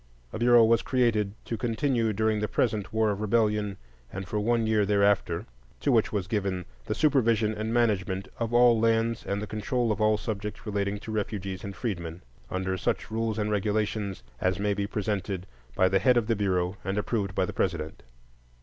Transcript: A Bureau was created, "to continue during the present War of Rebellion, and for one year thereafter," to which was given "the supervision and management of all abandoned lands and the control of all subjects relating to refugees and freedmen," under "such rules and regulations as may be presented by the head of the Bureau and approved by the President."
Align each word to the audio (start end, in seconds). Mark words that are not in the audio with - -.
A 0.33 0.39
Bureau 0.39 0.65
was 0.65 0.81
created, 0.81 1.35
"to 1.45 1.55
continue 1.59 2.11
during 2.11 2.39
the 2.39 2.47
present 2.47 2.91
War 2.91 3.11
of 3.11 3.21
Rebellion, 3.21 3.77
and 4.11 4.27
for 4.27 4.39
one 4.39 4.65
year 4.65 4.83
thereafter," 4.83 5.45
to 5.79 5.91
which 5.91 6.11
was 6.11 6.25
given 6.25 6.65
"the 6.87 6.95
supervision 6.95 7.53
and 7.53 7.71
management 7.71 8.27
of 8.39 8.51
all 8.51 8.79
abandoned 8.79 9.07
lands 9.09 9.25
and 9.27 9.39
the 9.39 9.45
control 9.45 9.91
of 9.91 10.01
all 10.01 10.17
subjects 10.17 10.65
relating 10.65 10.97
to 10.97 11.11
refugees 11.11 11.63
and 11.63 11.75
freedmen," 11.75 12.23
under 12.49 12.77
"such 12.77 13.11
rules 13.11 13.37
and 13.37 13.51
regulations 13.51 14.23
as 14.39 14.57
may 14.57 14.73
be 14.73 14.87
presented 14.87 15.45
by 15.75 15.87
the 15.87 15.99
head 15.99 16.17
of 16.17 16.25
the 16.25 16.35
Bureau 16.35 16.77
and 16.83 16.97
approved 16.97 17.35
by 17.35 17.45
the 17.45 17.53
President." 17.53 18.01